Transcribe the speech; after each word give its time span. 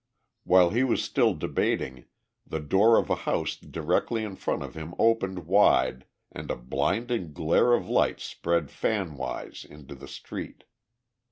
While 0.45 0.71
he 0.71 0.83
was 0.83 1.03
still 1.03 1.35
debating 1.35 2.05
the 2.43 2.59
door 2.59 2.97
of 2.97 3.11
a 3.11 3.15
house 3.29 3.55
directly 3.55 4.23
in 4.23 4.35
front 4.35 4.63
of 4.63 4.73
him 4.73 4.95
opened 4.97 5.45
wide 5.45 6.05
and 6.31 6.49
a 6.49 6.55
blinding 6.55 7.33
glare 7.33 7.73
of 7.73 7.87
light 7.87 8.19
spread 8.19 8.71
fanwise 8.71 9.63
into 9.63 9.93
the 9.93 10.07
street. 10.07 10.63